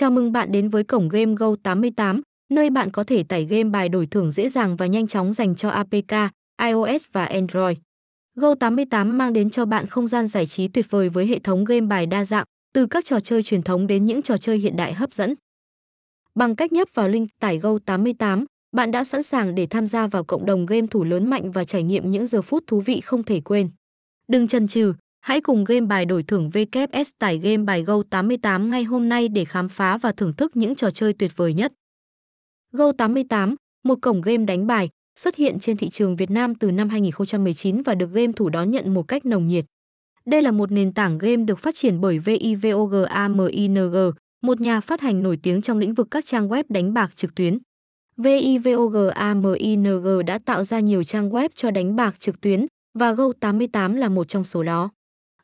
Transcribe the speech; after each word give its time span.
Chào 0.00 0.10
mừng 0.10 0.32
bạn 0.32 0.52
đến 0.52 0.68
với 0.68 0.84
cổng 0.84 1.08
game 1.08 1.34
Go88, 1.34 2.20
nơi 2.50 2.70
bạn 2.70 2.90
có 2.90 3.04
thể 3.04 3.22
tải 3.22 3.44
game 3.44 3.64
bài 3.64 3.88
đổi 3.88 4.06
thưởng 4.06 4.30
dễ 4.30 4.48
dàng 4.48 4.76
và 4.76 4.86
nhanh 4.86 5.06
chóng 5.06 5.32
dành 5.32 5.54
cho 5.54 5.68
APK, 5.68 6.12
iOS 6.62 7.04
và 7.12 7.24
Android. 7.24 7.78
Go88 8.36 9.12
mang 9.12 9.32
đến 9.32 9.50
cho 9.50 9.64
bạn 9.64 9.86
không 9.86 10.06
gian 10.06 10.26
giải 10.26 10.46
trí 10.46 10.68
tuyệt 10.68 10.86
vời 10.90 11.08
với 11.08 11.26
hệ 11.26 11.38
thống 11.38 11.64
game 11.64 11.80
bài 11.80 12.06
đa 12.06 12.24
dạng, 12.24 12.44
từ 12.74 12.86
các 12.86 13.04
trò 13.04 13.20
chơi 13.20 13.42
truyền 13.42 13.62
thống 13.62 13.86
đến 13.86 14.06
những 14.06 14.22
trò 14.22 14.36
chơi 14.36 14.58
hiện 14.58 14.76
đại 14.76 14.94
hấp 14.94 15.12
dẫn. 15.12 15.34
Bằng 16.34 16.56
cách 16.56 16.72
nhấp 16.72 16.88
vào 16.94 17.08
link 17.08 17.28
tải 17.40 17.58
Go88, 17.58 18.44
bạn 18.72 18.90
đã 18.90 19.04
sẵn 19.04 19.22
sàng 19.22 19.54
để 19.54 19.66
tham 19.66 19.86
gia 19.86 20.06
vào 20.06 20.24
cộng 20.24 20.46
đồng 20.46 20.66
game 20.66 20.86
thủ 20.86 21.04
lớn 21.04 21.30
mạnh 21.30 21.52
và 21.52 21.64
trải 21.64 21.82
nghiệm 21.82 22.10
những 22.10 22.26
giờ 22.26 22.42
phút 22.42 22.64
thú 22.66 22.80
vị 22.80 23.00
không 23.00 23.22
thể 23.22 23.40
quên. 23.40 23.70
Đừng 24.28 24.48
chần 24.48 24.68
chừ, 24.68 24.94
hãy 25.20 25.40
cùng 25.40 25.64
game 25.64 25.86
bài 25.86 26.04
đổi 26.04 26.22
thưởng 26.22 26.50
VKS 26.50 27.10
tải 27.18 27.38
game 27.38 27.56
bài 27.64 27.84
Go88 27.84 28.68
ngay 28.68 28.84
hôm 28.84 29.08
nay 29.08 29.28
để 29.28 29.44
khám 29.44 29.68
phá 29.68 29.98
và 29.98 30.12
thưởng 30.12 30.32
thức 30.32 30.56
những 30.56 30.74
trò 30.74 30.90
chơi 30.90 31.12
tuyệt 31.12 31.32
vời 31.36 31.54
nhất. 31.54 31.72
Go88, 32.72 33.54
một 33.84 33.98
cổng 34.02 34.20
game 34.20 34.44
đánh 34.44 34.66
bài, 34.66 34.88
xuất 35.18 35.36
hiện 35.36 35.58
trên 35.58 35.76
thị 35.76 35.88
trường 35.88 36.16
Việt 36.16 36.30
Nam 36.30 36.54
từ 36.54 36.70
năm 36.70 36.88
2019 36.88 37.82
và 37.82 37.94
được 37.94 38.12
game 38.12 38.32
thủ 38.36 38.48
đón 38.48 38.70
nhận 38.70 38.94
một 38.94 39.02
cách 39.02 39.26
nồng 39.26 39.48
nhiệt. 39.48 39.64
Đây 40.26 40.42
là 40.42 40.50
một 40.50 40.72
nền 40.72 40.92
tảng 40.92 41.18
game 41.18 41.36
được 41.44 41.58
phát 41.58 41.74
triển 41.74 42.00
bởi 42.00 42.18
VIVOGAMING, 42.18 43.94
một 44.42 44.60
nhà 44.60 44.80
phát 44.80 45.00
hành 45.00 45.22
nổi 45.22 45.38
tiếng 45.42 45.62
trong 45.62 45.78
lĩnh 45.78 45.94
vực 45.94 46.08
các 46.10 46.24
trang 46.26 46.48
web 46.48 46.64
đánh 46.68 46.94
bạc 46.94 47.16
trực 47.16 47.34
tuyến. 47.34 47.58
VIVOGAMING 48.16 49.84
đã 50.26 50.38
tạo 50.38 50.64
ra 50.64 50.80
nhiều 50.80 51.04
trang 51.04 51.30
web 51.30 51.48
cho 51.54 51.70
đánh 51.70 51.96
bạc 51.96 52.20
trực 52.20 52.40
tuyến 52.40 52.66
và 52.98 53.12
Go88 53.12 53.94
là 53.96 54.08
một 54.08 54.28
trong 54.28 54.44
số 54.44 54.62
đó. 54.62 54.90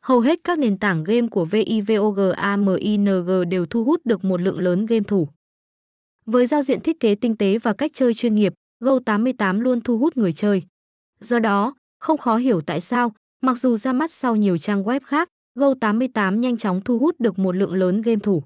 Hầu 0.05 0.19
hết 0.19 0.39
các 0.43 0.59
nền 0.59 0.77
tảng 0.77 1.03
game 1.03 1.27
của 1.27 1.45
VIVOGAMING 1.45 3.05
đều 3.49 3.65
thu 3.65 3.83
hút 3.83 4.01
được 4.05 4.25
một 4.25 4.41
lượng 4.41 4.59
lớn 4.59 4.85
game 4.85 5.03
thủ. 5.07 5.27
Với 6.25 6.47
giao 6.47 6.61
diện 6.61 6.81
thiết 6.81 6.99
kế 6.99 7.15
tinh 7.15 7.37
tế 7.37 7.57
và 7.57 7.73
cách 7.73 7.91
chơi 7.93 8.13
chuyên 8.13 8.35
nghiệp, 8.35 8.53
Go88 8.83 9.61
luôn 9.61 9.81
thu 9.81 9.97
hút 9.97 10.17
người 10.17 10.33
chơi. 10.33 10.63
Do 11.19 11.39
đó, 11.39 11.73
không 11.99 12.17
khó 12.17 12.37
hiểu 12.37 12.61
tại 12.61 12.81
sao, 12.81 13.11
mặc 13.41 13.57
dù 13.57 13.77
ra 13.77 13.93
mắt 13.93 14.11
sau 14.11 14.35
nhiều 14.35 14.57
trang 14.57 14.83
web 14.83 14.99
khác, 15.05 15.29
Go88 15.59 16.35
nhanh 16.35 16.57
chóng 16.57 16.81
thu 16.81 16.99
hút 16.99 17.15
được 17.19 17.39
một 17.39 17.55
lượng 17.55 17.73
lớn 17.73 18.01
game 18.01 18.19
thủ. 18.23 18.43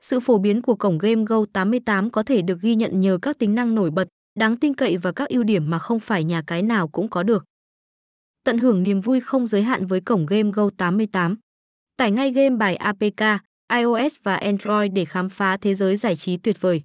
Sự 0.00 0.20
phổ 0.20 0.38
biến 0.38 0.62
của 0.62 0.74
cổng 0.74 0.98
game 0.98 1.24
Go88 1.24 2.10
có 2.10 2.22
thể 2.22 2.42
được 2.42 2.60
ghi 2.60 2.74
nhận 2.74 3.00
nhờ 3.00 3.18
các 3.22 3.38
tính 3.38 3.54
năng 3.54 3.74
nổi 3.74 3.90
bật, 3.90 4.08
đáng 4.38 4.56
tin 4.56 4.74
cậy 4.74 4.96
và 4.96 5.12
các 5.12 5.28
ưu 5.28 5.42
điểm 5.42 5.70
mà 5.70 5.78
không 5.78 6.00
phải 6.00 6.24
nhà 6.24 6.42
cái 6.46 6.62
nào 6.62 6.88
cũng 6.88 7.08
có 7.08 7.22
được. 7.22 7.44
Tận 8.44 8.58
hưởng 8.58 8.82
niềm 8.82 9.00
vui 9.00 9.20
không 9.20 9.46
giới 9.46 9.62
hạn 9.62 9.86
với 9.86 10.00
cổng 10.00 10.26
game 10.26 10.50
Go88. 10.50 11.36
Tải 11.96 12.10
ngay 12.10 12.32
game 12.32 12.56
bài 12.56 12.76
APK, 12.76 13.42
iOS 13.72 14.16
và 14.22 14.36
Android 14.36 14.92
để 14.92 15.04
khám 15.04 15.28
phá 15.28 15.56
thế 15.56 15.74
giới 15.74 15.96
giải 15.96 16.16
trí 16.16 16.36
tuyệt 16.36 16.60
vời. 16.60 16.82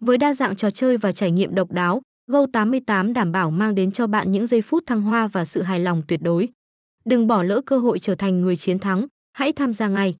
Với 0.00 0.18
đa 0.18 0.34
dạng 0.34 0.56
trò 0.56 0.70
chơi 0.70 0.96
và 0.96 1.12
trải 1.12 1.30
nghiệm 1.30 1.54
độc 1.54 1.72
đáo, 1.72 2.02
Go88 2.30 3.12
đảm 3.12 3.32
bảo 3.32 3.50
mang 3.50 3.74
đến 3.74 3.92
cho 3.92 4.06
bạn 4.06 4.32
những 4.32 4.46
giây 4.46 4.62
phút 4.62 4.86
thăng 4.86 5.02
hoa 5.02 5.26
và 5.26 5.44
sự 5.44 5.62
hài 5.62 5.80
lòng 5.80 6.02
tuyệt 6.08 6.20
đối. 6.22 6.48
Đừng 7.04 7.26
bỏ 7.26 7.42
lỡ 7.42 7.60
cơ 7.66 7.78
hội 7.78 7.98
trở 7.98 8.14
thành 8.14 8.40
người 8.40 8.56
chiến 8.56 8.78
thắng, 8.78 9.06
hãy 9.32 9.52
tham 9.52 9.72
gia 9.72 9.88
ngay. 9.88 10.16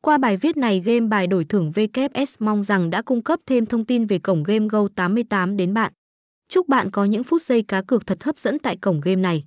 Qua 0.00 0.18
bài 0.18 0.36
viết 0.36 0.56
này 0.56 0.80
game 0.80 1.00
bài 1.00 1.26
đổi 1.26 1.44
thưởng 1.44 1.72
VKS 1.72 2.34
mong 2.38 2.62
rằng 2.62 2.90
đã 2.90 3.02
cung 3.02 3.22
cấp 3.22 3.40
thêm 3.46 3.66
thông 3.66 3.84
tin 3.84 4.06
về 4.06 4.18
cổng 4.18 4.42
game 4.42 4.66
Go88 4.66 5.56
đến 5.56 5.74
bạn. 5.74 5.92
Chúc 6.48 6.68
bạn 6.68 6.90
có 6.90 7.04
những 7.04 7.24
phút 7.24 7.42
giây 7.42 7.62
cá 7.62 7.82
cược 7.82 8.06
thật 8.06 8.24
hấp 8.24 8.38
dẫn 8.38 8.58
tại 8.58 8.76
cổng 8.76 9.00
game 9.00 9.20
này. 9.20 9.44